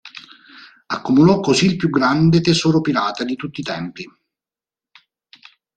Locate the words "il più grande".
1.67-2.41